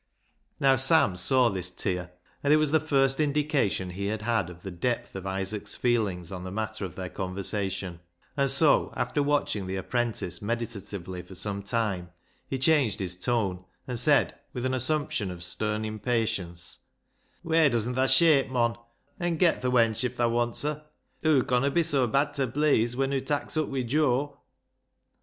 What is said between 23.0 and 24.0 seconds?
hoo tak's up wi'